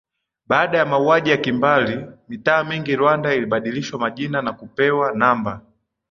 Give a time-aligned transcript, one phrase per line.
[0.45, 5.61] Baada ya mauaji ya kimbali mitaa mingi Rwanda ilibadilishwa majina na kupewa namba